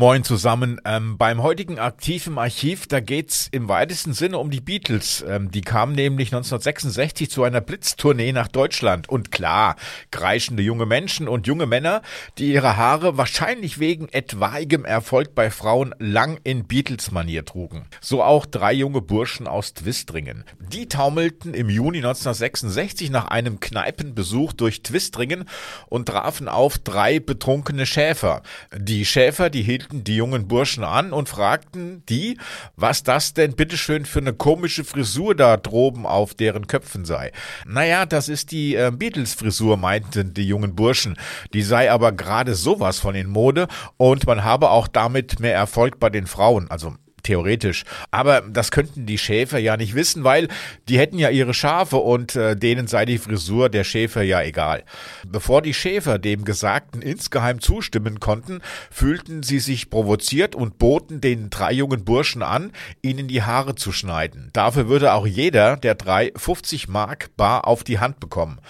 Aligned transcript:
Moin 0.00 0.24
zusammen. 0.24 0.80
Ähm, 0.86 1.18
beim 1.18 1.42
heutigen 1.42 1.78
Aktiv 1.78 2.26
im 2.26 2.38
Archiv, 2.38 2.86
da 2.86 3.00
geht's 3.00 3.48
im 3.52 3.68
weitesten 3.68 4.14
Sinne 4.14 4.38
um 4.38 4.50
die 4.50 4.62
Beatles. 4.62 5.22
Ähm, 5.28 5.50
die 5.50 5.60
kamen 5.60 5.94
nämlich 5.94 6.28
1966 6.28 7.30
zu 7.30 7.42
einer 7.42 7.60
Blitztournee 7.60 8.32
nach 8.32 8.48
Deutschland. 8.48 9.10
Und 9.10 9.30
klar, 9.30 9.76
kreischende 10.10 10.62
junge 10.62 10.86
Menschen 10.86 11.28
und 11.28 11.46
junge 11.46 11.66
Männer, 11.66 12.00
die 12.38 12.50
ihre 12.50 12.78
Haare 12.78 13.18
wahrscheinlich 13.18 13.78
wegen 13.78 14.08
etwaigem 14.08 14.86
Erfolg 14.86 15.34
bei 15.34 15.50
Frauen 15.50 15.94
lang 15.98 16.40
in 16.44 16.66
Beatles-Manier 16.66 17.44
trugen. 17.44 17.84
So 18.00 18.22
auch 18.22 18.46
drei 18.46 18.72
junge 18.72 19.02
Burschen 19.02 19.46
aus 19.46 19.74
Twistringen. 19.74 20.44
Die 20.60 20.88
taumelten 20.88 21.52
im 21.52 21.68
Juni 21.68 21.98
1966 21.98 23.10
nach 23.10 23.26
einem 23.26 23.60
Kneipenbesuch 23.60 24.54
durch 24.54 24.82
Twistringen 24.82 25.44
und 25.90 26.06
trafen 26.08 26.48
auf 26.48 26.78
drei 26.78 27.20
betrunkene 27.20 27.84
Schäfer. 27.84 28.40
Die 28.74 29.04
Schäfer, 29.04 29.50
die 29.50 29.62
hielten 29.62 29.89
hielten 29.90 30.04
die 30.04 30.16
jungen 30.16 30.46
Burschen 30.46 30.84
an 30.84 31.12
und 31.12 31.28
fragten 31.28 32.04
die, 32.08 32.38
was 32.76 33.02
das 33.02 33.34
denn 33.34 33.54
bitteschön 33.54 34.04
für 34.04 34.20
eine 34.20 34.32
komische 34.32 34.84
Frisur 34.84 35.34
da 35.34 35.56
droben 35.56 36.06
auf 36.06 36.34
deren 36.34 36.66
Köpfen 36.66 37.04
sei. 37.04 37.32
Naja, 37.66 38.06
das 38.06 38.28
ist 38.28 38.52
die 38.52 38.76
äh, 38.76 38.92
Beatles-Frisur, 38.94 39.76
meinten 39.76 40.34
die 40.34 40.46
jungen 40.46 40.74
Burschen. 40.74 41.16
Die 41.52 41.62
sei 41.62 41.90
aber 41.90 42.12
gerade 42.12 42.54
sowas 42.54 43.00
von 43.00 43.14
in 43.14 43.28
Mode 43.28 43.66
und 43.96 44.26
man 44.26 44.44
habe 44.44 44.70
auch 44.70 44.88
damit 44.88 45.40
mehr 45.40 45.54
Erfolg 45.54 45.98
bei 45.98 46.10
den 46.10 46.26
Frauen. 46.26 46.70
Also 46.70 46.94
theoretisch. 47.30 47.84
Aber 48.10 48.40
das 48.40 48.72
könnten 48.72 49.06
die 49.06 49.18
Schäfer 49.18 49.58
ja 49.58 49.76
nicht 49.76 49.94
wissen, 49.94 50.24
weil 50.24 50.48
die 50.88 50.98
hätten 50.98 51.18
ja 51.18 51.30
ihre 51.30 51.54
Schafe 51.54 51.96
und 51.96 52.34
äh, 52.34 52.56
denen 52.56 52.88
sei 52.88 53.04
die 53.04 53.18
Frisur 53.18 53.68
der 53.68 53.84
Schäfer 53.84 54.22
ja 54.22 54.42
egal. 54.42 54.82
Bevor 55.26 55.62
die 55.62 55.74
Schäfer 55.74 56.18
dem 56.18 56.44
Gesagten 56.44 57.02
insgeheim 57.02 57.60
zustimmen 57.60 58.18
konnten, 58.18 58.60
fühlten 58.90 59.44
sie 59.44 59.60
sich 59.60 59.90
provoziert 59.90 60.56
und 60.56 60.78
boten 60.78 61.20
den 61.20 61.50
drei 61.50 61.72
jungen 61.72 62.04
Burschen 62.04 62.42
an, 62.42 62.72
ihnen 63.00 63.28
die 63.28 63.42
Haare 63.42 63.76
zu 63.76 63.92
schneiden. 63.92 64.50
Dafür 64.52 64.88
würde 64.88 65.12
auch 65.12 65.26
jeder 65.26 65.76
der 65.76 65.94
drei 65.94 66.32
50 66.34 66.88
Mark 66.88 67.30
bar 67.36 67.68
auf 67.68 67.84
die 67.84 68.00
Hand 68.00 68.18
bekommen. 68.18 68.60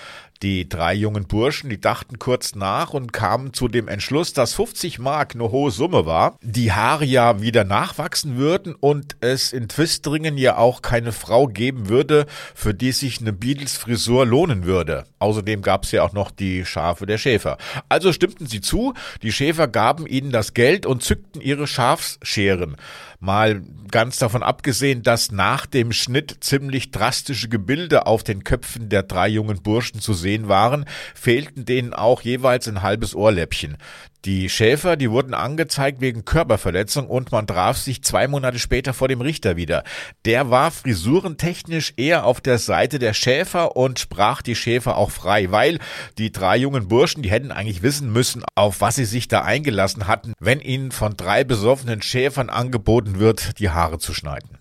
Die 0.42 0.66
drei 0.66 0.94
jungen 0.94 1.26
Burschen, 1.26 1.68
die 1.68 1.78
dachten 1.78 2.18
kurz 2.18 2.54
nach 2.54 2.94
und 2.94 3.12
kamen 3.12 3.52
zu 3.52 3.68
dem 3.68 3.88
Entschluss, 3.88 4.32
dass 4.32 4.54
50 4.54 4.98
Mark 4.98 5.34
eine 5.34 5.50
hohe 5.50 5.70
Summe 5.70 6.06
war, 6.06 6.38
die 6.40 6.72
Haare 6.72 7.04
ja 7.04 7.42
wieder 7.42 7.64
nachwachsen 7.64 8.38
würden 8.38 8.74
und 8.74 9.16
es 9.20 9.52
in 9.52 9.68
Twistringen 9.68 10.38
ja 10.38 10.56
auch 10.56 10.80
keine 10.80 11.12
Frau 11.12 11.46
geben 11.46 11.90
würde, 11.90 12.24
für 12.54 12.72
die 12.72 12.92
sich 12.92 13.20
eine 13.20 13.34
Beatles-Frisur 13.34 14.24
lohnen 14.24 14.64
würde. 14.64 15.04
Außerdem 15.18 15.60
gab 15.60 15.84
es 15.84 15.92
ja 15.92 16.04
auch 16.04 16.14
noch 16.14 16.30
die 16.30 16.64
Schafe 16.64 17.04
der 17.04 17.18
Schäfer. 17.18 17.58
Also 17.90 18.10
stimmten 18.10 18.46
sie 18.46 18.62
zu, 18.62 18.94
die 19.22 19.32
Schäfer 19.32 19.68
gaben 19.68 20.06
ihnen 20.06 20.32
das 20.32 20.54
Geld 20.54 20.86
und 20.86 21.02
zückten 21.02 21.42
ihre 21.42 21.66
Schafsscheren. 21.66 22.76
Mal 23.22 23.60
ganz 23.90 24.16
davon 24.16 24.42
abgesehen, 24.42 25.02
dass 25.02 25.30
nach 25.30 25.66
dem 25.66 25.92
Schnitt 25.92 26.38
ziemlich 26.40 26.90
drastische 26.90 27.50
Gebilde 27.50 28.06
auf 28.06 28.24
den 28.24 28.44
Köpfen 28.44 28.88
der 28.88 29.02
drei 29.02 29.28
jungen 29.28 29.62
Burschen 29.62 30.00
zu 30.00 30.14
sehen 30.30 30.48
waren, 30.48 30.84
fehlten 31.14 31.64
denen 31.64 31.92
auch 31.92 32.22
jeweils 32.22 32.68
ein 32.68 32.82
halbes 32.82 33.16
Ohrläppchen. 33.16 33.76
Die 34.24 34.48
Schäfer, 34.48 34.96
die 34.96 35.10
wurden 35.10 35.34
angezeigt 35.34 36.00
wegen 36.00 36.26
Körperverletzung 36.26 37.08
und 37.08 37.32
man 37.32 37.46
traf 37.46 37.78
sich 37.78 38.04
zwei 38.04 38.28
Monate 38.28 38.58
später 38.58 38.92
vor 38.92 39.08
dem 39.08 39.22
Richter 39.22 39.56
wieder. 39.56 39.82
Der 40.26 40.50
war 40.50 40.70
frisurentechnisch 40.70 41.94
eher 41.96 42.26
auf 42.26 42.40
der 42.40 42.58
Seite 42.58 42.98
der 42.98 43.14
Schäfer 43.14 43.76
und 43.76 43.98
sprach 43.98 44.42
die 44.42 44.54
Schäfer 44.54 44.96
auch 44.96 45.10
frei, 45.10 45.50
weil 45.50 45.78
die 46.18 46.30
drei 46.30 46.58
jungen 46.58 46.86
Burschen, 46.86 47.22
die 47.22 47.30
hätten 47.30 47.50
eigentlich 47.50 47.82
wissen 47.82 48.12
müssen, 48.12 48.44
auf 48.54 48.82
was 48.82 48.96
sie 48.96 49.06
sich 49.06 49.26
da 49.26 49.42
eingelassen 49.42 50.06
hatten, 50.06 50.34
wenn 50.38 50.60
ihnen 50.60 50.92
von 50.92 51.16
drei 51.16 51.42
besoffenen 51.42 52.02
Schäfern 52.02 52.50
angeboten 52.50 53.18
wird, 53.18 53.58
die 53.58 53.70
Haare 53.70 53.98
zu 53.98 54.12
schneiden. 54.12 54.59